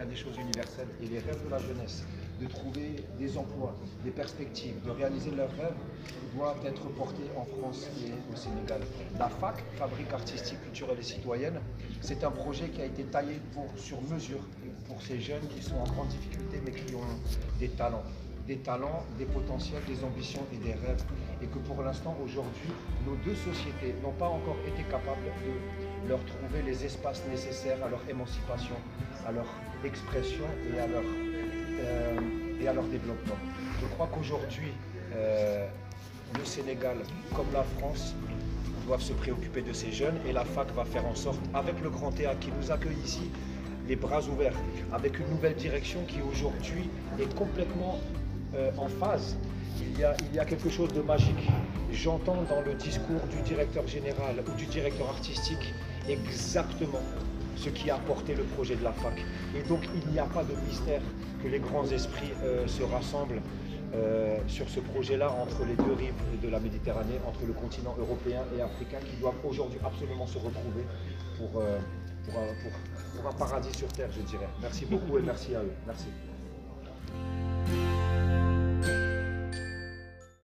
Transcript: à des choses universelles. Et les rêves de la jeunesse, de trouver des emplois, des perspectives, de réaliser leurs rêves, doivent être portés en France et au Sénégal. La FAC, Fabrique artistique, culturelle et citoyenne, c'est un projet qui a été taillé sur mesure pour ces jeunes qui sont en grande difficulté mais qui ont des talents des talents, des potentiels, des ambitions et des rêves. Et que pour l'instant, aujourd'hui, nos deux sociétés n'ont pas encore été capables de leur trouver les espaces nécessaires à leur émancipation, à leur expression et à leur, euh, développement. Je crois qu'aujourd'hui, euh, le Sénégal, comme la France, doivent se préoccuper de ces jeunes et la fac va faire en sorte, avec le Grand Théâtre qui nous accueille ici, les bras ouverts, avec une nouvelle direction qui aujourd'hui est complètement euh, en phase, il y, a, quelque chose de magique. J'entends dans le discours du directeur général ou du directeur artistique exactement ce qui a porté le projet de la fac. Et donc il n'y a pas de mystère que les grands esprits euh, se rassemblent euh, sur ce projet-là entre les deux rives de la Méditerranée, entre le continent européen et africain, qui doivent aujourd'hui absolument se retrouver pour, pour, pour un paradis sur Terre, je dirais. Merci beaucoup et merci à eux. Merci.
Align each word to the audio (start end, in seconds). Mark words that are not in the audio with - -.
à 0.00 0.04
des 0.04 0.16
choses 0.16 0.36
universelles. 0.38 0.88
Et 1.02 1.06
les 1.06 1.18
rêves 1.18 1.44
de 1.44 1.50
la 1.50 1.58
jeunesse, 1.58 2.04
de 2.40 2.46
trouver 2.46 2.96
des 3.18 3.36
emplois, 3.38 3.74
des 4.04 4.10
perspectives, 4.10 4.74
de 4.84 4.90
réaliser 4.90 5.30
leurs 5.30 5.50
rêves, 5.50 5.76
doivent 6.34 6.64
être 6.64 6.88
portés 6.94 7.30
en 7.36 7.44
France 7.44 7.88
et 8.04 8.12
au 8.32 8.36
Sénégal. 8.36 8.80
La 9.18 9.28
FAC, 9.28 9.62
Fabrique 9.76 10.12
artistique, 10.12 10.60
culturelle 10.62 10.98
et 10.98 11.02
citoyenne, 11.04 11.60
c'est 12.00 12.24
un 12.24 12.30
projet 12.30 12.68
qui 12.68 12.80
a 12.82 12.86
été 12.86 13.04
taillé 13.04 13.40
sur 13.76 14.00
mesure 14.02 14.40
pour 14.86 15.00
ces 15.02 15.20
jeunes 15.20 15.46
qui 15.54 15.62
sont 15.62 15.76
en 15.76 15.84
grande 15.84 16.08
difficulté 16.08 16.60
mais 16.64 16.72
qui 16.72 16.94
ont 16.94 17.00
des 17.58 17.68
talents 17.68 18.02
des 18.46 18.56
talents, 18.56 19.04
des 19.18 19.24
potentiels, 19.24 19.82
des 19.86 20.02
ambitions 20.04 20.42
et 20.52 20.56
des 20.56 20.72
rêves. 20.72 21.04
Et 21.42 21.46
que 21.46 21.58
pour 21.58 21.82
l'instant, 21.82 22.16
aujourd'hui, 22.24 22.70
nos 23.06 23.16
deux 23.24 23.34
sociétés 23.34 23.94
n'ont 24.02 24.12
pas 24.12 24.28
encore 24.28 24.56
été 24.66 24.82
capables 24.84 25.24
de 25.44 26.08
leur 26.08 26.18
trouver 26.24 26.62
les 26.64 26.84
espaces 26.84 27.22
nécessaires 27.30 27.78
à 27.84 27.88
leur 27.88 28.00
émancipation, 28.08 28.76
à 29.26 29.32
leur 29.32 29.46
expression 29.84 30.44
et 30.74 30.78
à 30.78 30.86
leur, 30.86 31.02
euh, 31.04 32.88
développement. 32.90 33.34
Je 33.80 33.86
crois 33.86 34.08
qu'aujourd'hui, 34.12 34.72
euh, 35.14 35.66
le 36.38 36.44
Sénégal, 36.44 36.96
comme 37.34 37.46
la 37.52 37.62
France, 37.64 38.14
doivent 38.86 39.02
se 39.02 39.12
préoccuper 39.12 39.62
de 39.62 39.72
ces 39.72 39.92
jeunes 39.92 40.16
et 40.26 40.32
la 40.32 40.44
fac 40.44 40.68
va 40.74 40.84
faire 40.84 41.06
en 41.06 41.14
sorte, 41.14 41.40
avec 41.54 41.80
le 41.80 41.90
Grand 41.90 42.10
Théâtre 42.12 42.40
qui 42.40 42.50
nous 42.58 42.70
accueille 42.70 42.98
ici, 43.04 43.30
les 43.88 43.96
bras 43.96 44.22
ouverts, 44.28 44.56
avec 44.92 45.18
une 45.18 45.28
nouvelle 45.28 45.54
direction 45.54 46.00
qui 46.06 46.20
aujourd'hui 46.22 46.88
est 47.20 47.34
complètement 47.34 47.98
euh, 48.54 48.70
en 48.78 48.88
phase, 48.88 49.36
il 49.80 49.98
y, 49.98 50.38
a, 50.38 50.44
quelque 50.44 50.68
chose 50.68 50.92
de 50.92 51.00
magique. 51.00 51.48
J'entends 51.90 52.42
dans 52.48 52.60
le 52.60 52.74
discours 52.74 53.20
du 53.30 53.40
directeur 53.42 53.86
général 53.86 54.36
ou 54.46 54.56
du 54.56 54.66
directeur 54.66 55.08
artistique 55.08 55.74
exactement 56.08 57.00
ce 57.56 57.68
qui 57.68 57.90
a 57.90 57.96
porté 57.96 58.34
le 58.34 58.44
projet 58.44 58.76
de 58.76 58.84
la 58.84 58.92
fac. 58.92 59.14
Et 59.56 59.62
donc 59.62 59.88
il 59.94 60.12
n'y 60.12 60.18
a 60.18 60.24
pas 60.24 60.44
de 60.44 60.54
mystère 60.66 61.02
que 61.42 61.48
les 61.48 61.58
grands 61.58 61.86
esprits 61.86 62.32
euh, 62.42 62.66
se 62.66 62.82
rassemblent 62.82 63.40
euh, 63.94 64.38
sur 64.46 64.68
ce 64.68 64.80
projet-là 64.80 65.30
entre 65.30 65.64
les 65.64 65.74
deux 65.74 65.92
rives 65.92 66.40
de 66.42 66.48
la 66.48 66.60
Méditerranée, 66.60 67.18
entre 67.26 67.44
le 67.46 67.52
continent 67.52 67.94
européen 67.98 68.42
et 68.56 68.62
africain, 68.62 68.98
qui 69.04 69.16
doivent 69.16 69.40
aujourd'hui 69.44 69.78
absolument 69.84 70.26
se 70.26 70.38
retrouver 70.38 70.84
pour, 71.38 71.50
pour, 71.50 72.34
pour 73.16 73.26
un 73.28 73.32
paradis 73.32 73.76
sur 73.76 73.88
Terre, 73.88 74.10
je 74.12 74.22
dirais. 74.22 74.48
Merci 74.60 74.86
beaucoup 74.86 75.18
et 75.18 75.22
merci 75.22 75.54
à 75.54 75.60
eux. 75.60 75.72
Merci. 75.86 76.06